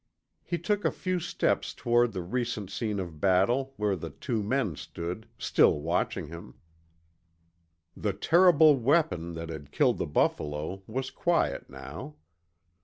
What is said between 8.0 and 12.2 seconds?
terrible weapon that had killed the buffalo was quiet now.